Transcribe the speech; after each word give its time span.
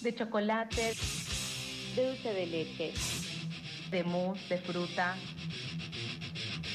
de 0.00 0.14
chocolate, 0.14 0.94
de 1.96 2.06
dulce 2.06 2.32
de 2.32 2.46
leche, 2.46 2.92
de 3.90 4.04
mousse, 4.04 4.48
de 4.48 4.58
fruta, 4.58 5.16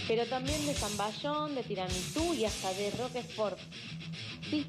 pero 0.07 0.26
también 0.26 0.65
de 0.65 0.73
zamballón, 0.73 1.55
de 1.55 1.63
tiramisú 1.63 2.33
y 2.33 2.46
hasta 2.46 2.73
de 2.73 2.91
roquefort. 2.91 3.57
Sí, 4.49 4.67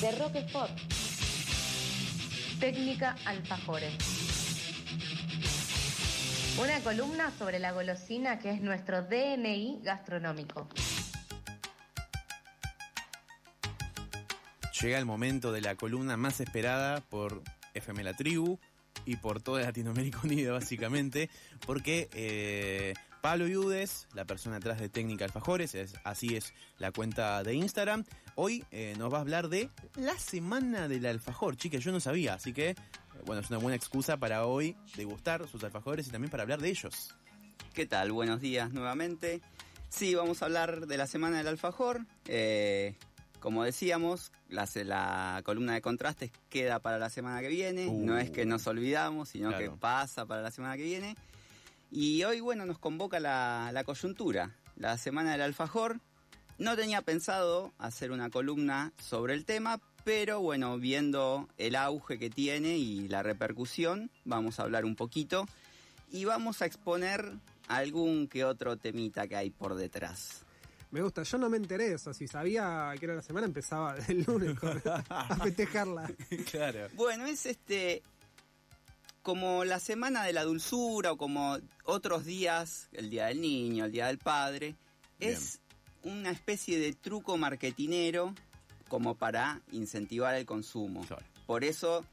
de 0.00 0.12
roquefort. 0.12 0.72
Técnica 2.60 3.16
alfajores. 3.24 3.92
Una 6.60 6.78
columna 6.80 7.32
sobre 7.36 7.58
la 7.58 7.72
golosina 7.72 8.38
que 8.38 8.50
es 8.50 8.60
nuestro 8.60 9.02
DNI 9.02 9.80
gastronómico. 9.82 10.68
Llega 14.80 14.98
el 14.98 15.06
momento 15.06 15.50
de 15.50 15.62
la 15.62 15.74
columna 15.74 16.16
más 16.16 16.40
esperada 16.40 17.00
por 17.00 17.42
FM 17.74 18.04
La 18.04 18.14
Tribu 18.14 18.58
y 19.04 19.16
por 19.16 19.42
toda 19.42 19.62
Latinoamérica 19.62 20.20
Unida, 20.24 20.52
básicamente, 20.52 21.30
porque 21.66 22.08
eh, 22.14 22.94
Pablo 23.20 23.46
Yudes, 23.46 24.06
la 24.14 24.24
persona 24.24 24.56
atrás 24.56 24.80
de 24.80 24.88
Técnica 24.88 25.24
Alfajores, 25.24 25.74
es, 25.74 25.94
así 26.04 26.36
es 26.36 26.52
la 26.78 26.92
cuenta 26.92 27.42
de 27.42 27.54
Instagram, 27.54 28.04
hoy 28.34 28.64
eh, 28.70 28.94
nos 28.98 29.12
va 29.12 29.18
a 29.18 29.20
hablar 29.22 29.48
de 29.48 29.70
la 29.96 30.18
semana 30.18 30.88
del 30.88 31.06
alfajor. 31.06 31.56
Chicas, 31.56 31.82
yo 31.82 31.92
no 31.92 32.00
sabía, 32.00 32.34
así 32.34 32.52
que, 32.52 32.70
eh, 32.70 32.76
bueno, 33.26 33.40
es 33.42 33.50
una 33.50 33.58
buena 33.58 33.76
excusa 33.76 34.16
para 34.16 34.46
hoy 34.46 34.76
degustar 34.96 35.48
sus 35.48 35.62
alfajores 35.64 36.06
y 36.08 36.10
también 36.10 36.30
para 36.30 36.42
hablar 36.42 36.60
de 36.60 36.70
ellos. 36.70 37.14
¿Qué 37.72 37.86
tal? 37.86 38.12
Buenos 38.12 38.40
días 38.40 38.72
nuevamente. 38.72 39.40
Sí, 39.88 40.14
vamos 40.14 40.42
a 40.42 40.46
hablar 40.46 40.86
de 40.86 40.96
la 40.96 41.06
semana 41.06 41.38
del 41.38 41.48
alfajor. 41.48 42.00
Como 43.44 43.62
decíamos, 43.62 44.32
la, 44.48 44.66
la, 44.86 45.42
columna 45.44 45.74
de 45.74 45.82
contrastes 45.82 46.30
queda 46.48 46.78
para 46.78 46.98
la 46.98 47.10
semana 47.10 47.42
que 47.42 47.48
viene. 47.48 47.92
No 47.92 48.16
es 48.16 48.30
que 48.30 48.46
nos 48.46 48.66
olvidamos, 48.66 49.28
sino 49.28 49.50
Claro. 49.50 49.62
que 49.62 49.78
pasa 49.78 50.24
para 50.24 50.40
la 50.40 50.50
semana 50.50 50.78
que 50.78 50.84
viene. 50.84 51.14
Y 51.90 52.24
hoy, 52.24 52.40
bueno, 52.40 52.64
nos 52.64 52.78
convoca 52.78 53.20
la, 53.20 53.68
la 53.70 53.84
coyuntura, 53.84 54.56
la 54.76 54.96
semana 54.96 55.32
del 55.32 55.42
alfajor. 55.42 56.00
No 56.56 56.74
tenía 56.74 57.02
pensado 57.02 57.74
hacer 57.76 58.12
una 58.12 58.30
columna 58.30 58.94
sobre 58.98 59.34
el 59.34 59.44
tema, 59.44 59.78
pero 60.04 60.40
bueno, 60.40 60.78
viendo 60.78 61.46
el 61.58 61.76
auge 61.76 62.18
que 62.18 62.30
tiene 62.30 62.78
y 62.78 63.08
la 63.08 63.22
repercusión, 63.22 64.10
vamos 64.24 64.58
a 64.58 64.62
hablar 64.62 64.86
un 64.86 64.96
poquito 64.96 65.46
y 66.10 66.24
vamos 66.24 66.62
a 66.62 66.64
exponer 66.64 67.30
algún 67.68 68.26
que 68.26 68.46
otro 68.46 68.78
temita 68.78 69.28
que 69.28 69.36
hay 69.36 69.50
por 69.50 69.74
detrás. 69.74 70.43
Me 70.94 71.02
gusta, 71.02 71.24
yo 71.24 71.38
no 71.38 71.50
me 71.50 71.56
enteré 71.56 71.88
de 71.88 71.94
eso. 71.96 72.14
Si 72.14 72.28
sabía 72.28 72.92
que 73.00 73.04
era 73.06 73.16
la 73.16 73.22
semana, 73.22 73.46
empezaba 73.46 73.96
el 74.08 74.22
lunes 74.22 74.56
con- 74.58 74.80
a 74.86 75.36
festejarla. 75.42 76.08
claro. 76.50 76.88
Bueno, 76.94 77.26
es 77.26 77.46
este 77.46 78.02
como 79.22 79.64
la 79.64 79.80
semana 79.80 80.22
de 80.22 80.32
la 80.32 80.44
dulzura 80.44 81.10
o 81.12 81.16
como 81.16 81.58
otros 81.84 82.24
días, 82.24 82.88
el 82.92 83.10
día 83.10 83.26
del 83.26 83.40
niño, 83.40 83.86
el 83.86 83.90
día 83.92 84.06
del 84.06 84.18
padre, 84.18 84.76
es 85.18 85.60
una 86.04 86.30
especie 86.30 86.78
de 86.78 86.92
truco 86.92 87.36
marketinero 87.38 88.32
como 88.88 89.16
para 89.16 89.62
incentivar 89.72 90.34
el 90.36 90.46
consumo. 90.46 91.04
Claro. 91.06 91.24
Por 91.46 91.64
eso, 91.64 92.04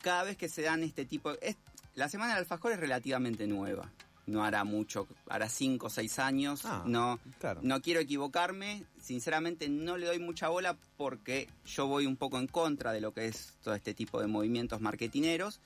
cada 0.00 0.22
vez 0.22 0.36
que 0.38 0.48
se 0.48 0.62
dan 0.62 0.82
este 0.82 1.04
tipo... 1.04 1.32
es- 1.42 1.56
la 1.94 2.08
semana 2.08 2.32
del 2.32 2.38
alfajor 2.44 2.72
es 2.72 2.80
relativamente 2.80 3.46
nueva. 3.46 3.90
No 4.26 4.44
hará 4.44 4.62
mucho, 4.62 5.08
hará 5.28 5.48
5 5.48 5.86
o 5.86 5.90
6 5.90 6.18
años. 6.20 6.64
Ah, 6.64 6.84
no, 6.86 7.18
claro. 7.40 7.60
no 7.62 7.80
quiero 7.82 8.00
equivocarme, 8.00 8.84
sinceramente 9.00 9.68
no 9.68 9.96
le 9.96 10.06
doy 10.06 10.20
mucha 10.20 10.48
bola 10.48 10.76
porque 10.96 11.48
yo 11.66 11.88
voy 11.88 12.06
un 12.06 12.16
poco 12.16 12.38
en 12.38 12.46
contra 12.46 12.92
de 12.92 13.00
lo 13.00 13.12
que 13.12 13.26
es 13.26 13.54
todo 13.62 13.74
este 13.74 13.94
tipo 13.94 14.20
de 14.20 14.28
movimientos 14.28 14.80
marketineros. 14.80 15.60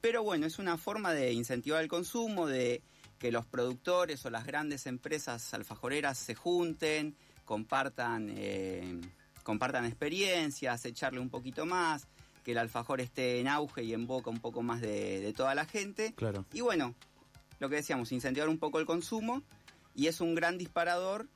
Pero 0.00 0.22
bueno, 0.22 0.46
es 0.46 0.58
una 0.58 0.76
forma 0.76 1.12
de 1.12 1.32
incentivar 1.32 1.82
el 1.82 1.88
consumo, 1.88 2.46
de 2.46 2.82
que 3.18 3.32
los 3.32 3.46
productores 3.46 4.24
o 4.26 4.30
las 4.30 4.44
grandes 4.44 4.86
empresas 4.86 5.54
alfajoreras 5.54 6.18
se 6.18 6.34
junten, 6.34 7.16
compartan, 7.44 8.28
eh, 8.30 9.00
compartan 9.42 9.84
experiencias, 9.84 10.84
echarle 10.84 11.20
un 11.20 11.30
poquito 11.30 11.66
más, 11.66 12.06
que 12.44 12.52
el 12.52 12.58
alfajor 12.58 13.00
esté 13.00 13.40
en 13.40 13.48
auge 13.48 13.82
y 13.82 13.94
en 13.94 14.06
boca 14.06 14.30
un 14.30 14.40
poco 14.40 14.62
más 14.62 14.80
de, 14.80 15.20
de 15.20 15.32
toda 15.32 15.54
la 15.54 15.64
gente. 15.64 16.12
Claro. 16.14 16.44
Y 16.52 16.60
bueno, 16.60 16.94
lo 17.58 17.68
que 17.68 17.76
decíamos, 17.76 18.12
incentivar 18.12 18.48
un 18.48 18.58
poco 18.58 18.78
el 18.78 18.86
consumo 18.86 19.42
y 19.94 20.06
es 20.08 20.20
un 20.20 20.34
gran 20.34 20.58
disparador 20.58 21.28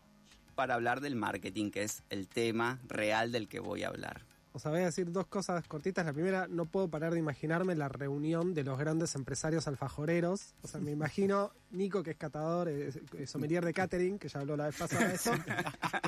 para 0.54 0.74
hablar 0.74 1.00
del 1.00 1.16
marketing, 1.16 1.70
que 1.70 1.82
es 1.82 2.02
el 2.10 2.28
tema 2.28 2.80
real 2.86 3.32
del 3.32 3.48
que 3.48 3.60
voy 3.60 3.82
a 3.84 3.88
hablar. 3.88 4.26
O 4.52 4.58
sea, 4.58 4.72
voy 4.72 4.80
a 4.80 4.86
decir 4.86 5.12
dos 5.12 5.28
cosas 5.28 5.66
cortitas. 5.68 6.04
La 6.04 6.12
primera, 6.12 6.48
no 6.48 6.66
puedo 6.66 6.88
parar 6.88 7.12
de 7.12 7.20
imaginarme 7.20 7.76
la 7.76 7.88
reunión 7.88 8.52
de 8.52 8.64
los 8.64 8.76
grandes 8.80 9.14
empresarios 9.14 9.68
alfajoreros. 9.68 10.54
O 10.62 10.66
sea, 10.68 10.80
me 10.80 10.90
imagino 10.90 11.52
Nico, 11.70 12.02
que 12.02 12.10
es 12.10 12.16
catador, 12.16 12.68
es, 12.68 12.98
es 13.16 13.30
sommelier 13.30 13.64
de 13.64 13.72
catering, 13.72 14.18
que 14.18 14.28
ya 14.28 14.40
habló 14.40 14.56
la 14.56 14.66
vez 14.66 14.76
pasada 14.76 15.06
de 15.08 15.14
eso. 15.14 15.32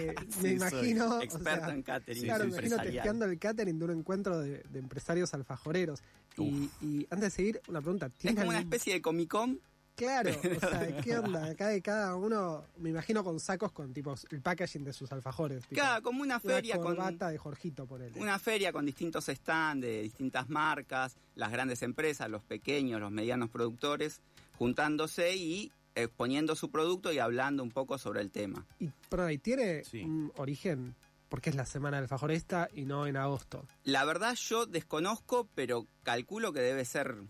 Eh, 0.01 0.15
me 0.41 0.49
Sí, 0.49 0.55
imagino. 0.55 1.19
o 1.19 1.22
Experto 1.22 1.67
sea, 1.67 1.75
en 1.75 1.83
catering 1.83 2.22
Claro, 2.25 2.45
me 2.45 2.51
imagino 2.51 2.77
testeando 2.78 3.25
el 3.27 3.39
catering 3.39 3.78
de 3.78 3.84
un 3.84 3.91
encuentro 3.93 4.39
de, 4.41 4.62
de 4.69 4.78
empresarios 4.78 5.33
alfajoreros. 5.34 6.03
Y, 6.37 6.69
y 6.81 7.06
antes 7.11 7.21
de 7.21 7.31
seguir, 7.31 7.61
una 7.69 7.81
pregunta. 7.81 8.06
Es 8.06 8.12
¿tiene 8.15 8.37
como 8.37 8.49
una 8.49 8.59
especie 8.59 8.95
de 8.95 9.03
Comic 9.03 9.28
Con. 9.31 9.61
Claro, 9.94 10.30
o 10.30 10.60
sea, 10.60 11.00
¿qué 11.03 11.19
onda? 11.19 11.47
Acá 11.47 11.69
de 11.69 11.82
cada 11.82 12.16
uno, 12.16 12.64
me 12.78 12.91
imagino 12.91 13.22
con 13.22 13.38
sacos 13.38 13.72
con 13.72 13.92
tipo 13.92 14.14
el 14.30 14.41
packaging 14.41 14.84
de 14.84 14.92
sus 14.92 15.12
alfajores. 15.12 15.62
tipo, 15.66 15.80
Claro, 15.80 16.03
como 16.03 16.22
una 16.22 16.36
una 16.36 16.41
feria 16.41 16.76
con 16.76 16.97
corbata 16.97 17.28
de 17.28 17.38
Jorgito, 17.38 17.86
por 17.86 18.00
él. 18.03 18.12
una 18.16 18.38
feria 18.38 18.72
con 18.72 18.86
distintos 18.86 19.26
stands 19.26 19.82
de 19.82 20.03
distintas 20.03 20.48
marcas, 20.48 21.16
las 21.34 21.53
grandes 21.53 21.82
empresas, 21.82 22.30
los 22.30 22.42
pequeños, 22.42 23.00
los 23.00 23.10
medianos 23.10 23.50
productores, 23.50 24.20
juntándose 24.58 25.36
y 25.36 25.70
exponiendo 25.94 26.56
su 26.56 26.70
producto 26.70 27.12
y 27.12 27.19
hablando 27.19 27.62
un 27.62 27.70
poco 27.70 27.98
sobre 27.98 28.22
el 28.22 28.30
tema. 28.30 28.64
Y, 28.78 28.88
perdón, 29.10 29.32
¿y 29.32 29.38
tiene 29.38 29.84
Sí. 29.84 30.03
un 30.03 30.32
origen? 30.36 30.94
porque 31.28 31.48
es 31.48 31.56
la 31.56 31.64
semana 31.64 31.97
del 31.97 32.04
alfajor 32.04 32.30
esta 32.30 32.69
y 32.74 32.84
no 32.84 33.06
en 33.06 33.16
agosto? 33.16 33.64
La 33.84 34.04
verdad 34.04 34.34
yo 34.34 34.66
desconozco, 34.66 35.48
pero 35.54 35.86
calculo 36.03 36.53
que 36.53 36.60
debe 36.60 36.84
ser 36.84 37.22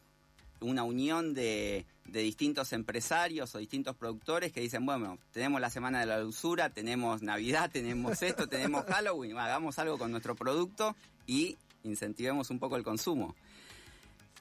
una 0.63 0.83
unión 0.85 1.35
de, 1.35 1.85
de 2.07 2.21
distintos 2.21 2.73
empresarios 2.73 3.55
o 3.55 3.59
distintos 3.59 3.97
productores 3.97 4.53
que 4.53 4.61
dicen, 4.61 4.87
bueno, 4.87 5.19
tenemos 5.33 5.61
la 5.61 5.71
semana 5.71 6.01
de 6.01 6.07
la 6.07 6.19
dulzura, 6.21 6.71
tenemos 6.71 7.23
Navidad, 7.23 7.71
tenemos 7.71 8.23
esto, 8.23 8.47
tenemos 8.49 8.85
Halloween, 8.87 9.37
hagamos 9.39 9.79
algo 9.79 9.99
con 9.99 10.11
nuestro 10.11 10.35
producto 10.35 10.97
y 11.27 11.57
incentivemos 11.85 12.51
un 12.51 12.59
poco 12.59 12.77
el 12.77 12.83
consumo. 12.85 13.35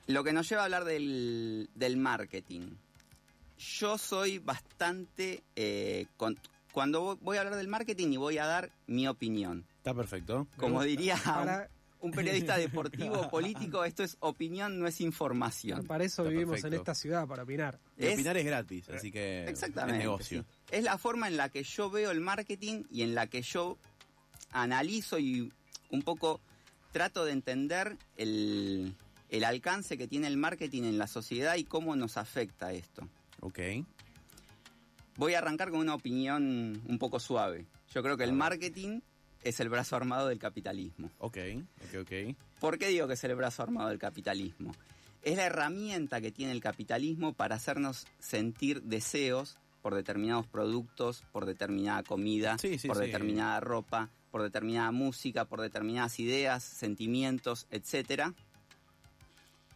Lo 0.07 0.23
que 0.23 0.33
nos 0.33 0.47
lleva 0.49 0.61
a 0.61 0.65
hablar 0.65 0.83
del, 0.85 1.69
del 1.75 1.97
marketing. 1.97 2.71
Yo 3.57 3.97
soy 3.97 4.39
bastante... 4.39 5.43
eh, 5.55 6.07
con- 6.17 6.38
cuando 6.71 7.17
voy 7.21 7.35
a 7.35 7.41
hablar 7.41 7.57
del 7.57 7.67
marketing 7.67 8.13
y 8.13 8.17
voy 8.17 8.38
a 8.38 8.45
dar 8.45 8.71
mi 8.88 9.05
opinión. 9.07 9.65
Está 9.77 9.93
perfecto. 9.93 10.47
Como 10.55 10.81
diría 10.83 11.17
Para, 11.23 11.69
un 12.01 12.12
periodista 12.12 12.57
deportivo 12.57 13.22
o 13.22 13.29
político, 13.29 13.84
esto 13.85 14.03
es 14.03 14.17
opinión, 14.19 14.79
no 14.79 14.88
es 14.88 15.00
información. 15.01 15.85
para 15.85 16.03
eso 16.03 16.23
Está 16.23 16.29
vivimos 16.31 16.53
perfecto. 16.56 16.75
en 16.75 16.79
esta 16.81 16.95
ciudad, 16.95 17.28
para 17.28 17.44
opinar. 17.44 17.79
Es- 17.97 18.13
opinar 18.13 18.38
es 18.38 18.45
gratis, 18.45 18.89
así 18.89 19.12
que 19.12 19.45
Exactamente. 19.47 20.00
es 20.00 20.03
negocio. 20.06 20.41
sí. 20.41 20.47
Es 20.78 20.84
la 20.84 20.97
forma 20.97 21.28
en 21.28 21.38
la 21.38 21.50
que 21.50 21.63
yo 21.63 21.89
veo 21.89 22.12
el 22.12 22.19
marketing 22.22 22.84
y 22.91 23.03
en 23.03 23.16
la 23.16 23.28
que 23.28 23.41
yo 23.41 23.78
analizo 24.51 25.19
y 25.19 25.51
un 25.89 26.01
poco 26.01 26.41
trato 26.91 27.23
de 27.25 27.31
entender 27.31 27.97
el, 28.18 28.94
el 29.29 29.44
alcance 29.44 29.97
que 29.97 30.07
tiene 30.07 30.28
el 30.28 30.38
marketing 30.38 30.83
en 30.83 30.97
la 30.97 31.07
sociedad 31.07 31.56
y 31.56 31.63
cómo 31.63 31.95
nos 31.95 32.18
afecta 32.18 32.73
esto. 32.73 33.07
Ok. 33.41 33.59
Voy 35.18 35.33
a 35.33 35.39
arrancar 35.39 35.69
con 35.72 35.79
una 35.81 35.94
opinión 35.95 36.81
un 36.88 36.97
poco 36.97 37.19
suave. 37.19 37.66
Yo 37.94 38.01
creo 38.01 38.18
que 38.18 38.23
el 38.23 38.33
marketing 38.33 39.01
es 39.44 39.59
el 39.59 39.69
brazo 39.69 39.96
armado 39.96 40.28
del 40.28 40.40
capitalismo. 40.40 41.09
Ok, 41.19 41.38
ok, 41.85 42.02
ok. 42.02 42.35
¿Por 42.59 42.78
qué 42.78 42.88
digo 42.88 43.07
que 43.07 43.13
es 43.13 43.24
el 43.24 43.35
brazo 43.35 43.63
armado 43.63 43.90
del 43.90 44.00
capitalismo? 44.00 44.74
Es 45.24 45.38
la 45.38 45.45
herramienta 45.45 46.21
que 46.21 46.31
tiene 46.31 46.51
el 46.51 46.62
capitalismo 46.62 47.33
para 47.33 47.56
hacernos 47.56 48.06
sentir 48.19 48.81
deseos 48.83 49.57
por 49.81 49.95
determinados 49.95 50.48
productos, 50.48 51.24
por 51.31 51.45
determinada 51.45 52.04
comida, 52.04 52.57
Sí, 52.60 52.77
sí, 52.77 52.88
por 52.88 52.98
sí. 52.98 53.04
determinada 53.04 53.60
ropa, 53.60 54.10
por 54.31 54.44
determinada 54.44 54.92
música, 54.92 55.45
por 55.45 55.60
determinadas 55.62 56.19
ideas, 56.19 56.63
sentimientos, 56.63 57.68
etcétera, 57.71 58.33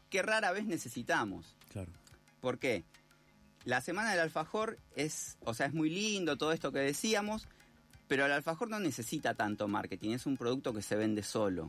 que 0.10 0.22
rara 0.22 0.51
vez 0.51 0.66
necesitamos. 0.66 1.56
Claro. 1.72 1.92
¿Por 2.42 2.60
qué? 2.60 2.84
La 3.66 3.81
semana 3.81 4.12
del 4.12 4.19
alfajor 4.19 4.78
es, 4.95 5.38
o 5.44 5.54
sea, 5.56 5.66
es 5.66 5.74
muy 5.74 5.89
lindo 5.89 6.38
todo 6.38 6.51
esto 6.51 6.72
que 6.72 6.80
decíamos, 6.80 7.48
pero 8.07 8.25
el 8.25 8.31
alfajor 8.31 8.69
no 8.69 8.80
necesita 8.80 9.34
tanto 9.34 9.68
marketing, 9.68 10.12
es 10.12 10.25
un 10.25 10.38
producto 10.38 10.74
que 10.74 10.81
se 10.81 10.96
vende 10.96 11.24
solo. 11.24 11.68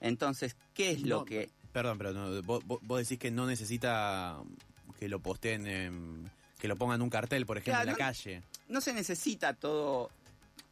Entonces, 0.00 0.56
¿qué 0.74 0.90
es 0.90 1.02
lo 1.02 1.24
que 1.24 1.50
Perdón, 1.72 1.98
pero 1.98 2.12
no, 2.12 2.40
vos, 2.42 2.62
vos- 2.64 2.98
decís 3.00 3.18
que 3.18 3.30
no 3.32 3.46
necesita 3.46 4.38
que 4.98 5.08
lo 5.08 5.18
posteen, 5.20 5.66
en- 5.66 6.30
que 6.60 6.68
lo 6.68 6.76
pongan 6.76 6.96
en 6.96 7.02
un 7.02 7.10
cartel, 7.10 7.46
por 7.46 7.58
ejemplo, 7.58 7.72
Claro, 7.72 7.82
en 7.82 7.86
la 7.88 7.92
no- 7.92 7.98
calle. 7.98 8.42
no 8.68 8.80
se 8.80 8.92
necesita 8.92 9.54
todo, 9.54 10.10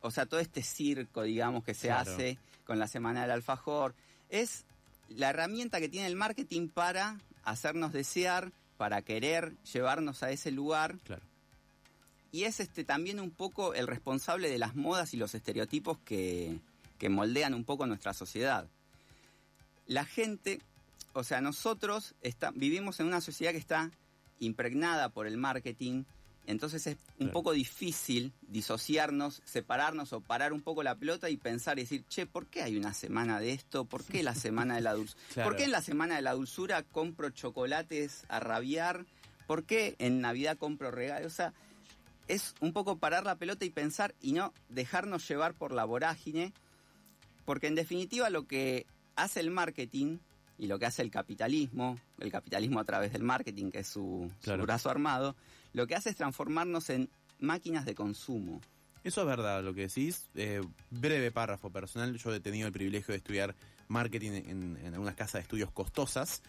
o 0.01 0.11
sea, 0.13 0.27
todo 0.27 0.39
este 0.39 0.63
circo, 0.63 1.23
digamos, 1.23 1.65
que 1.65 1.75
se 1.75 1.89
Claro. 1.89 2.13
hace 2.13 2.39
con 2.65 2.79
la 2.79 2.87
semana 2.87 3.23
del 3.23 3.33
alfajor. 3.33 3.95
Es 4.29 4.65
la 5.09 5.31
herramienta 5.31 5.81
que 5.81 5.89
tiene 5.89 6.07
el 6.07 6.15
marketing 6.17 6.69
para 6.69 7.19
hacernos 7.43 7.93
desear, 7.93 8.53
para 8.77 9.03
querer 9.03 9.57
llevarnos 9.73 10.23
a 10.23 10.31
ese 10.31 10.53
lugar. 10.53 10.99
Claro. 11.05 11.23
Y 12.33 12.45
es 12.45 12.61
este 12.61 12.83
también 12.83 13.21
un 13.21 13.31
poco 13.31 13.75
el 13.75 13.87
responsable 13.87 14.49
de 14.49 14.59
las 14.59 14.75
modas 14.75 15.13
y 15.13 15.19
los 15.19 15.35
estereotipos 15.35 15.99
que, 16.05 16.59
que 16.99 17.11
moldean 17.11 17.53
un 17.53 17.65
poco 17.65 17.87
nuestra 17.87 18.15
sociedad. 18.15 18.67
La 19.87 20.07
gente, 20.07 20.61
o 21.13 21.25
sea, 21.25 21.43
nosotros 21.43 22.15
está, 22.23 22.51
vivimos 22.55 23.01
en 23.01 23.07
una 23.07 23.21
sociedad 23.21 23.53
que 23.53 23.59
está 23.59 23.91
impregnada 24.41 25.11
por 25.11 25.27
el 25.27 25.37
marketing, 25.37 26.05
entonces 26.47 26.87
es 26.87 26.97
un 27.19 27.27
Claro. 27.27 27.33
poco 27.33 27.53
difícil 27.53 28.33
disociarnos, 28.49 29.43
separarnos 29.45 30.13
o 30.15 30.21
parar 30.21 30.55
un 30.55 30.63
poco 30.63 30.83
la 30.83 30.95
pelota 30.95 31.29
y 31.29 31.37
pensar 31.37 31.79
y 31.79 31.83
decir, 31.83 32.05
che, 32.09 32.25
¿por 32.27 32.47
qué 32.47 32.63
hay 32.63 32.77
una 32.79 32.95
semana 32.95 33.41
de 33.41 33.53
esto? 33.53 33.85
¿Por 33.85 34.05
qué 34.05 34.23
la 34.23 34.35
semana 34.35 34.75
de 34.77 34.81
la 34.81 34.95
dulzura? 34.95 35.21
Claro. 35.35 35.51
¿Por 35.51 35.57
qué 35.59 35.65
en 35.65 35.71
la 35.71 35.83
semana 35.83 36.17
de 36.17 36.23
la 36.23 36.33
dulzura 36.33 36.83
compro 36.83 37.29
chocolates 37.29 38.25
a 38.29 38.41
rabiar? 38.41 39.05
¿Por 39.47 39.65
qué 39.65 39.97
en 39.99 40.23
Navidad 40.23 40.57
compro 40.57 40.91
regalos? 40.91 41.31
O 41.31 41.37
sea, 41.37 41.53
es 42.33 42.55
un 42.61 42.73
poco 42.73 42.97
parar 42.97 43.25
la 43.25 43.37
pelota 43.37 43.67
y 43.67 43.71
pensar 43.71 44.15
y 44.19 44.33
no 44.33 44.55
dejarnos 44.71 45.29
llevar 45.29 45.53
por 45.53 45.73
la 45.73 45.85
vorágine, 45.85 46.55
porque 47.45 47.67
en 47.67 47.75
definitiva 47.75 48.31
lo 48.31 48.47
que 48.47 48.87
hace 49.17 49.41
el 49.41 49.51
marketing 49.51 50.17
y 50.57 50.67
lo 50.67 50.79
que 50.79 50.87
hace 50.87 51.03
el 51.03 51.11
capitalismo, 51.11 51.99
el 52.21 52.33
capitalismo 52.33 52.81
a 52.81 52.85
través 52.85 53.13
del 53.13 53.23
marketing, 53.23 53.71
que 53.71 53.81
es 53.81 53.87
su, 53.87 54.31
brazo 54.47 54.89
armado, 54.89 55.37
lo 55.75 55.87
que 55.87 55.95
hace 55.95 56.09
es 56.09 56.17
transformarnos 56.17 56.89
en 56.89 57.11
máquinas 57.39 57.85
de 57.85 57.95
consumo. 57.95 58.63
Eso 59.05 59.21
es 59.21 59.27
verdad 59.27 59.63
lo 59.63 59.75
que 59.75 59.89
decís. 59.89 60.31
Eh, 60.35 60.63
breve 60.91 61.33
párrafo 61.33 61.71
personal. 61.71 62.17
Yo 62.17 62.33
he 62.33 62.41
tenido 62.41 62.67
el 62.67 62.73
privilegio 62.73 63.13
de 63.13 63.19
estudiar 63.19 63.55
marketing 63.89 64.31
en, 64.31 64.79
en 64.79 64.95
algunas 64.95 65.17
casas 65.17 65.35
de 65.35 65.41
estudios 65.41 65.71
costosas, 65.71 66.41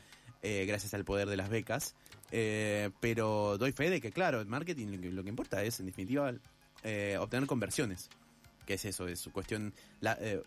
eh, 0.44 0.66
gracias 0.68 0.94
al 0.94 1.04
poder 1.04 1.28
de 1.28 1.38
las 1.38 1.50
becas. 1.50 1.96
Eh, 2.32 2.90
pero 3.00 3.58
doy 3.58 3.72
fe 3.72 3.90
de 3.90 4.02
que, 4.02 4.12
claro, 4.12 4.42
el 4.42 4.48
marketing 4.48 4.88
lo 4.88 5.02
que, 5.02 5.24
que 5.24 5.30
importa 5.30 5.64
es, 5.64 5.80
en 5.80 5.88
definitiva, 5.88 6.34
eh, 6.84 7.18
obtener 7.20 7.48
conversiones. 7.48 8.10
¿Qué 8.66 8.76
es 8.76 8.86
eso? 8.86 9.08
Es 9.08 9.20
su 9.20 9.32
cuestión. 9.32 9.74
eh, 10.20 10.42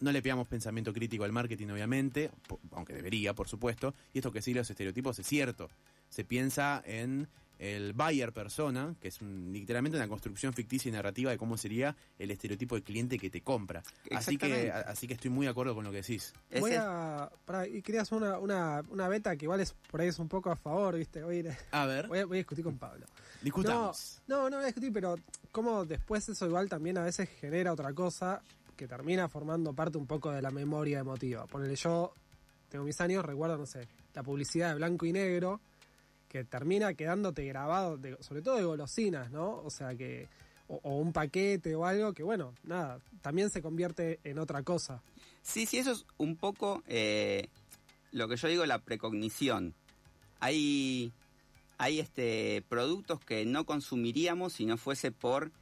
no 0.00 0.12
le 0.12 0.22
pegamos 0.22 0.48
pensamiento 0.48 0.92
crítico 0.92 1.24
al 1.24 1.32
marketing, 1.32 1.68
obviamente, 1.68 2.30
aunque 2.72 2.92
debería, 2.92 3.34
por 3.34 3.48
supuesto. 3.48 3.94
Y 4.12 4.18
esto 4.18 4.32
que 4.32 4.42
sí, 4.42 4.54
los 4.54 4.68
estereotipos 4.68 5.18
es 5.18 5.26
cierto. 5.26 5.70
Se 6.08 6.24
piensa 6.24 6.82
en 6.84 7.28
el 7.58 7.92
buyer 7.92 8.32
persona, 8.32 8.94
que 9.00 9.08
es 9.08 9.20
un- 9.20 9.50
literalmente 9.52 9.96
una 9.96 10.08
construcción 10.08 10.52
ficticia 10.52 10.88
y 10.88 10.92
narrativa 10.92 11.30
de 11.30 11.38
cómo 11.38 11.56
sería 11.56 11.96
el 12.18 12.30
estereotipo 12.30 12.74
de 12.74 12.82
cliente 12.82 13.18
que 13.18 13.30
te 13.30 13.42
compra. 13.42 13.82
Así 14.10 14.36
que, 14.36 14.70
a- 14.70 14.80
así 14.80 15.06
que 15.06 15.14
estoy 15.14 15.30
muy 15.30 15.46
de 15.46 15.50
acuerdo 15.50 15.74
con 15.74 15.84
lo 15.84 15.90
que 15.90 15.98
decís. 15.98 16.32
Es 16.50 16.60
Voy 16.60 16.72
el- 16.72 16.78
a. 16.80 17.30
Y 17.70 17.82
quería 17.82 18.02
hacer 18.02 18.18
una, 18.18 18.38
una, 18.38 18.82
una 18.90 19.08
beta 19.08 19.36
que 19.36 19.44
igual 19.44 19.60
es 19.60 19.72
por 19.90 20.00
ahí 20.00 20.08
es 20.08 20.18
un 20.18 20.28
poco 20.28 20.50
a 20.50 20.56
favor, 20.56 20.96
¿viste? 20.96 21.22
Voy 21.22 21.36
a, 21.36 21.40
ir- 21.40 21.56
A 21.70 21.86
ver, 21.86 22.08
voy 22.08 22.18
a- 22.18 22.26
voy 22.26 22.36
a 22.36 22.40
discutir 22.40 22.64
con 22.64 22.76
Pablo. 22.78 23.06
discutamos. 23.40 24.20
No, 24.26 24.48
no 24.50 24.56
voy 24.56 24.64
a 24.64 24.66
discutir, 24.66 24.92
pero 24.92 25.16
como 25.52 25.84
después 25.84 26.28
eso 26.28 26.46
igual 26.46 26.68
también 26.68 26.98
a 26.98 27.04
veces 27.04 27.28
genera 27.40 27.72
otra 27.72 27.92
cosa 27.92 28.42
que 28.76 28.88
termina 28.88 29.28
formando 29.28 29.72
parte 29.72 29.96
un 29.98 30.06
poco 30.06 30.32
de 30.32 30.42
la 30.42 30.50
memoria 30.50 30.98
emotiva. 30.98 31.46
Ponele 31.46 31.76
yo, 31.76 32.12
tengo 32.68 32.84
mis 32.84 33.00
años, 33.00 33.24
recuerdo, 33.24 33.56
no 33.56 33.66
sé, 33.66 33.86
la 34.14 34.22
publicidad 34.24 34.70
de 34.70 34.74
blanco 34.76 35.06
y 35.06 35.12
negro, 35.12 35.60
que 36.34 36.42
termina 36.42 36.94
quedándote 36.94 37.44
grabado, 37.46 37.96
de- 37.96 38.16
sobre 38.20 38.42
todo 38.42 38.56
de 38.56 38.64
golosinas, 38.64 39.30
¿no? 39.30 39.62
O 39.64 39.70
sea 39.70 39.94
que, 39.94 40.26
o, 40.66 40.80
o 40.82 40.96
un 40.98 41.12
paquete 41.12 41.76
o 41.76 41.86
algo 41.86 42.12
que 42.12 42.24
bueno, 42.24 42.52
nada, 42.64 42.98
también 43.22 43.50
se 43.50 43.62
convierte 43.62 44.18
en 44.24 44.40
otra 44.40 44.64
cosa. 44.64 45.00
Sí, 45.42 45.64
sí, 45.64 45.78
eso 45.78 45.92
es 45.92 46.04
un 46.18 46.34
poco 46.34 46.82
eh, 46.88 47.46
lo 48.10 48.26
que 48.26 48.34
yo 48.34 48.48
digo, 48.48 48.66
la 48.66 48.80
precognición. 48.80 49.74
Hay, 50.40 51.12
hay 51.78 52.00
este, 52.00 52.64
productos 52.68 53.20
que 53.20 53.46
no 53.46 53.64
consumiríamos 53.64 54.54
si 54.54 54.66
no 54.66 54.76
fuese 54.76 55.12
por 55.12 55.52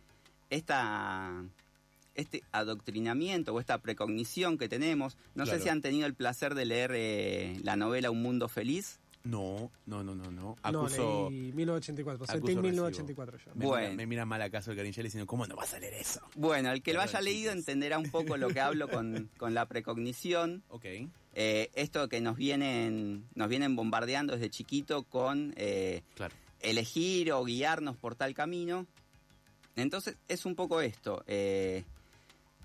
esta, 0.49 1.45
este 2.15 2.45
adoctrinamiento 2.53 3.53
o 3.53 3.61
esta 3.61 3.77
precognición 3.77 4.57
que 4.57 4.71
tenemos. 4.71 5.19
No 5.35 5.45
Claro. 5.45 5.59
sé 5.59 5.65
si 5.65 5.69
han 5.69 5.83
tenido 5.83 6.07
el 6.07 6.15
placer 6.15 6.55
de 6.55 6.65
leer 6.65 6.93
eh, 6.95 7.61
la 7.63 7.77
novela 7.77 8.11
Un 8.11 8.23
Mundo 8.23 8.49
Feliz. 8.49 9.01
No, 9.25 9.71
no, 9.87 10.03
no, 10.03 10.15
no, 10.17 10.31
no. 10.31 10.33
No, 10.33 10.57
Acuso. 10.63 11.29
leí 11.31 11.53
1984, 11.53 12.27
soy 12.27 12.37
acuso 12.39 12.47
Team 12.47 12.63
recibo. 12.65 12.87
1984 12.89 13.39
yo. 13.39 13.55
me, 13.55 13.67
Bueno. 13.67 13.87
mira, 13.91 13.97
me 13.97 14.07
mira 14.07 14.25
mal 14.27 14.43
acaso 14.43 14.71
el 14.73 14.77
Carinchel 14.77 15.05
diciendo, 15.05 15.27
¿cómo 15.27 15.47
no 15.47 15.55
vas 15.55 15.73
a 15.75 15.79
leer 15.79 15.95
eso? 15.95 16.21
Bueno, 16.35 16.73
el 16.73 16.83
que 16.83 16.93
lo 16.93 17.01
haya 17.01 17.21
leído 17.21 17.53
entenderá 17.53 17.99
un 17.99 18.11
poco 18.11 18.37
lo 18.37 18.49
que 18.49 18.61
hablo 18.61 18.89
con, 18.89 19.31
con 19.39 19.55
la 19.55 19.67
precognición. 19.67 20.65
Ok. 20.69 20.85
Eh, 21.35 21.71
esto 21.75 22.09
que 22.09 22.21
nos 22.21 22.37
vienen, 22.37 23.27
nos 23.35 23.49
vienen 23.49 23.77
bombardeando 23.77 24.33
desde 24.35 24.51
chiquito 24.51 25.05
con 25.05 25.55
eh, 25.57 26.03
Claro. 26.17 26.35
elegir 26.61 27.33
o 27.33 27.45
guiarnos 27.45 27.97
por 27.97 28.17
tal 28.17 28.35
camino. 28.35 28.87
Entonces 29.77 30.17
es 30.29 30.45
un 30.45 30.55
poco 30.57 30.81
esto. 30.81 31.23
eh, 31.27 31.85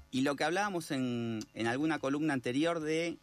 y 0.09 0.21
lo 0.21 0.35
que 0.37 0.45
hablábamos 0.45 0.89
en, 0.91 1.39
en 1.53 1.67
alguna 1.67 1.99
columna 1.99 2.33
anterior 2.33 2.79
de 2.79 3.17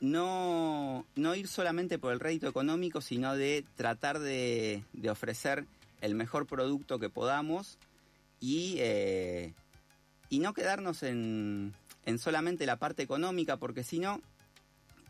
no, 0.00 1.06
no 1.14 1.34
ir 1.34 1.48
solamente 1.48 1.98
por 1.98 2.12
el 2.12 2.20
rédito 2.20 2.48
económico, 2.48 3.00
sino 3.00 3.34
de 3.36 3.64
tratar 3.76 4.18
de, 4.18 4.82
de 4.92 5.10
ofrecer 5.10 5.66
el 6.00 6.14
mejor 6.14 6.46
producto 6.46 6.98
que 6.98 7.08
podamos 7.08 7.78
y, 8.40 8.76
eh, 8.78 9.54
y 10.28 10.40
no 10.40 10.52
quedarnos 10.52 11.02
en, 11.02 11.72
en 12.04 12.18
solamente 12.18 12.66
la 12.66 12.76
parte 12.76 13.02
económica, 13.02 13.56
porque 13.56 13.82
si 13.84 13.98
no, 13.98 14.20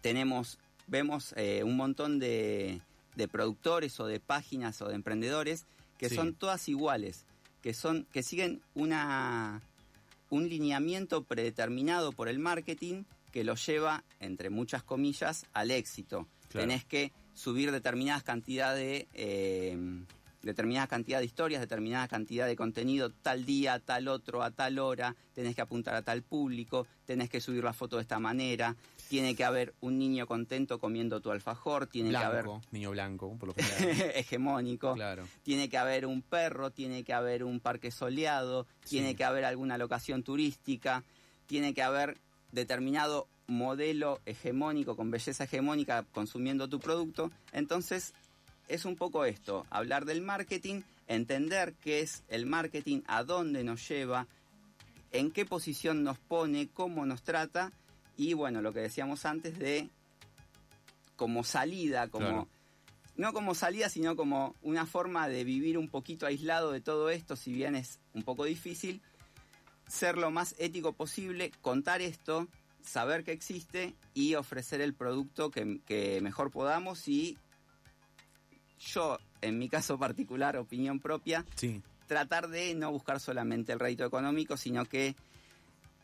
tenemos, 0.03 0.59
vemos 0.87 1.35
eh, 1.37 1.63
un 1.65 1.77
montón 1.77 2.19
de, 2.21 2.81
de 3.17 3.29
productores 3.29 3.99
o 3.99 4.07
de 4.07 4.21
páginas 4.21 4.81
o 4.83 4.89
de 4.89 4.95
emprendedores 4.95 5.67
que 5.99 6.09
Sí. 6.09 6.15
son 6.15 6.35
todas 6.35 6.69
iguales, 6.69 7.25
que 7.63 7.75
son, 7.75 8.07
que 8.13 8.23
siguen 8.23 8.61
una 8.75 9.63
un 10.29 10.49
lineamiento 10.49 11.23
predeterminado 11.23 12.11
por 12.13 12.29
el 12.29 12.41
marketing 12.41 13.05
que 13.37 13.45
los 13.45 13.67
lleva, 13.67 14.03
entre 14.19 14.49
muchas 14.49 14.83
comillas, 14.83 15.45
al 15.53 15.71
éxito. 15.71 16.27
Claro. 16.49 16.67
Tenés 16.67 16.87
que 16.87 17.13
subir 17.35 17.71
determinadas 17.71 18.23
cantidades 18.23 18.79
de 18.79 19.09
eh, 19.13 19.77
determinada 20.41 20.87
cantidad 20.87 21.19
de 21.19 21.27
historias, 21.27 21.61
determinada 21.61 22.09
cantidad 22.09 22.47
de 22.47 22.57
contenido 22.57 23.11
tal 23.11 23.45
día, 23.45 23.79
tal 23.79 24.09
otro, 24.09 24.43
a 24.43 24.53
tal 24.53 24.79
hora, 24.79 25.15
tenés 25.35 25.55
que 25.55 25.61
apuntar 25.61 25.95
a 25.97 26.01
tal 26.01 26.23
público, 26.23 26.87
tenés 27.05 27.29
que 27.29 27.43
subir 27.43 27.63
la 27.63 27.75
foto 27.75 27.97
de 27.97 28.03
esta 28.03 28.19
manera, 28.19 28.75
tiene 29.11 29.37
que 29.37 29.45
haber 29.45 29.75
un 29.83 29.99
niño 29.99 30.27
contento 30.27 30.79
comiendo 30.79 31.21
tu 31.21 31.31
alfajor, 31.31 31.89
tiene 31.89 32.09
Blanco, 32.09 32.63
niño 32.71 32.93
blanco, 32.93 33.37
por 33.39 33.49
lo 33.49 33.55
general. 33.55 33.77
que 33.77 33.85
haber 34.03 34.17
hegemónico, 34.17 34.95
claro. 34.95 35.29
tiene 35.43 35.69
que 35.69 35.77
haber 35.77 36.07
un 36.07 36.23
perro, 36.23 36.71
tiene 36.71 37.05
que 37.05 37.13
haber 37.13 37.45
un 37.45 37.61
parque 37.61 37.91
soleado, 37.91 38.67
tiene 38.89 39.15
que 39.15 39.25
haber 39.25 39.45
alguna 39.45 39.77
locación 39.77 40.23
turística, 40.23 41.05
tiene 41.47 41.75
que 41.75 41.83
haber 41.83 42.17
determinado 42.53 43.29
modelo 43.47 44.21
hegemónico 44.27 44.97
con 44.97 45.11
belleza 45.11 45.45
hegemónica 45.45 46.05
consumiendo 46.13 46.69
tu 46.69 46.81
producto. 46.81 47.31
Entonces, 47.53 48.13
es 48.69 48.85
un 48.85 48.97
poco 48.97 49.25
esto, 49.25 49.67
hablar 49.71 50.05
del 50.05 50.23
marketing, 50.23 50.83
entender 51.07 51.75
qué 51.75 52.01
es 52.01 52.25
el 52.29 52.47
marketing, 52.47 53.03
a 53.07 53.23
dónde 53.23 53.63
nos 53.63 53.89
lleva, 53.89 54.27
en 55.13 55.31
qué 55.31 55.47
posición 55.47 56.03
nos 56.03 56.19
pone, 56.19 56.69
cómo 56.69 57.07
nos 57.07 57.23
trata 57.23 57.73
y 58.17 58.33
bueno, 58.33 58.63
lo 58.63 58.73
que 58.73 58.81
decíamos 58.81 59.25
antes 59.25 59.59
de 59.59 59.89
como 61.17 61.45
salida, 61.45 62.09
como 62.09 62.27
Claro. 62.27 62.49
no 63.17 63.33
como 63.33 63.55
salida, 63.55 63.89
sino 63.89 64.17
como 64.17 64.55
una 64.63 64.85
forma 64.87 65.29
de 65.29 65.45
vivir 65.45 65.79
un 65.79 65.89
poquito 65.89 66.27
aislado 66.27 66.73
de 66.73 66.81
todo 66.81 67.11
esto, 67.11 67.37
si 67.37 67.53
bien 67.53 67.77
es 67.77 68.01
un 68.15 68.23
poco 68.23 68.45
difícil, 68.45 69.01
ser 69.87 70.19
lo 70.19 70.31
más 70.31 70.55
ético 70.59 70.93
posible, 70.93 71.51
contar 71.63 72.03
esto, 72.03 72.49
saber 72.83 73.25
que 73.25 73.33
existe 73.33 73.95
y 74.15 74.35
ofrecer 74.35 74.81
el 74.81 74.95
producto 74.95 75.51
que, 75.51 75.81
que 75.87 76.21
mejor 76.21 76.51
podamos 76.51 77.07
y 77.09 77.37
yo, 78.79 79.19
en 79.41 79.59
mi 79.59 79.69
caso 79.69 79.99
particular, 79.99 80.57
opinión 80.57 81.01
propia, 81.01 81.45
Sí. 81.55 81.83
tratar 82.07 82.49
de 82.49 82.75
no 82.75 82.91
buscar 82.93 83.21
solamente 83.21 83.73
el 83.73 83.81
rédito 83.81 84.05
económico, 84.05 84.57
sino 84.57 84.85
que 84.85 85.17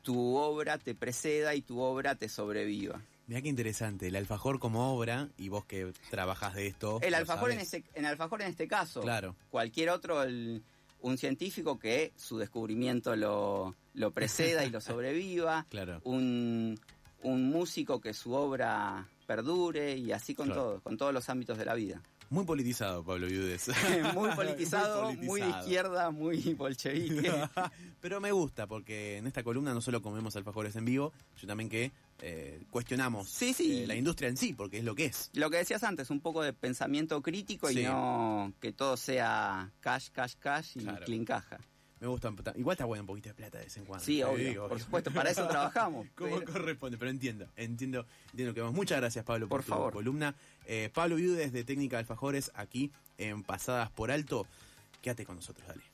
tu 0.03 0.37
obra 0.37 0.79
te 0.79 0.95
preceda 0.95 1.55
y 1.55 1.63
tu 1.63 1.81
obra 1.81 2.15
te 2.17 2.29
sobreviva. 2.29 3.01
Mira 3.29 3.41
qué 3.41 3.49
interesante, 3.49 4.09
el 4.09 4.17
alfajor 4.17 4.59
como 4.59 4.93
obra, 4.95 5.29
y 5.39 5.49
vos 5.49 5.65
que 5.65 5.93
trabajás 6.11 6.55
de 6.55 6.67
esto. 6.67 6.99
El 7.03 7.15
alfajor, 7.15 7.53
en 7.53 7.61
este, 7.61 7.85
en 7.95 8.05
alfajor 8.05 8.43
en 8.43 8.49
este 8.49 8.67
caso. 8.67 9.01
Claro. 9.03 9.37
Cualquier 9.51 9.91
otro, 9.91 10.23
el- 10.25 10.65
un 11.03 11.19
científico 11.19 11.79
que 11.79 12.13
su 12.17 12.39
descubrimiento 12.39 13.15
lo, 13.17 13.77
lo 13.95 14.11
preceda 14.13 14.65
y 14.65 14.71
lo 14.71 14.81
sobreviva. 14.81 15.67
Claro. 15.69 16.01
Un, 16.05 16.79
un 17.23 17.51
músico 17.51 18.01
que 18.01 18.15
su 18.15 18.33
obra 18.33 19.09
perdure 19.27 19.97
y 19.97 20.13
así 20.13 20.35
con 20.35 20.47
Claro. 20.47 20.63
todo, 20.63 20.81
con 20.81 20.97
todos 20.97 21.13
los 21.15 21.29
ámbitos 21.29 21.59
de 21.59 21.65
la 21.65 21.75
vida. 21.75 22.03
Muy 22.33 22.47
politizado, 22.47 23.05
Pablo 23.05 23.27
Viudes. 23.27 23.69
muy 24.15 24.31
politizado, 24.31 25.13
muy, 25.13 25.43
de 25.43 25.51
izquierda, 25.51 26.11
muy 26.11 26.55
bolchevique. 26.55 27.31
Pero 28.01 28.23
me 28.23 28.33
gusta 28.33 28.67
porque 28.67 29.19
en 29.19 29.27
esta 29.27 29.43
columna 29.43 29.75
no 29.75 29.83
solo 29.83 30.01
comemos 30.01 30.35
alfajores 30.35 30.75
en 30.77 30.87
vivo, 30.87 31.13
sino 31.37 31.51
también 31.51 31.69
que 31.69 31.93
eh, 32.23 32.63
cuestionamos 32.71 33.29
sí, 33.29 33.53
sí. 33.53 33.83
Eh, 33.83 33.87
la 33.87 33.97
industria 33.97 34.31
en 34.31 34.39
sí, 34.39 34.55
porque 34.55 34.79
es 34.79 34.85
lo 34.85 34.95
que 34.95 35.05
es. 35.05 35.29
Lo 35.35 35.51
que 35.51 35.59
decías 35.59 35.83
antes, 35.83 36.09
un 36.09 36.21
poco 36.21 36.43
de 36.43 36.55
pensamiento 36.55 37.21
crítico 37.21 37.71
y 37.71 37.83
no 37.83 38.55
que 38.63 38.73
todo 38.73 38.97
sea 38.97 39.71
cash, 39.81 40.09
cash, 40.11 40.37
cash 40.39 40.79
y 40.79 40.87
clean 41.05 41.27
caja. 41.27 41.59
Me 42.03 42.09
gusta. 42.09 42.35
Igual 42.57 42.75
está 42.75 42.85
bueno 42.85 43.05
un 43.05 43.07
poquito 43.07 43.29
de 43.29 43.35
plata 43.37 43.59
de 43.59 43.65
vez 43.65 43.77
en 43.77 43.85
cuando. 43.85 44.05
Sí, 44.05 44.25
obvio, 44.25 44.67
por 44.67 44.81
supuesto, 44.81 45.13
para 45.13 45.31
eso 45.31 45.47
trabajamos. 45.49 46.09
Como 46.17 46.43
corresponde, 46.43 46.99
pero 46.99 47.13
entiendo, 47.13 47.47
entiendo, 47.55 48.07
entiendo 48.31 48.53
que 48.53 48.61
vamos. 48.61 48.75
Muchas 48.75 48.99
gracias, 48.99 49.25
Pablo, 49.25 49.49
por, 49.49 49.63
tu 49.63 49.73
columna. 49.93 50.35
Eh, 50.67 50.91
Pablo 50.93 51.15
Viudes 51.15 51.53
de 51.53 51.63
Técnica 51.63 51.99
de 51.99 52.01
Alfajores, 52.01 52.51
aquí 52.57 52.91
en 53.19 53.45
Pasadas 53.45 53.89
por 53.93 54.11
Alto. 54.11 54.49
Quédate 55.01 55.25
con 55.25 55.37
nosotros, 55.37 55.65
dale. 55.69 55.92